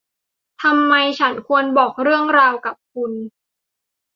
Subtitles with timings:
[0.63, 3.11] ทำไมฉันควรบอกเรื่องราวกับคุณ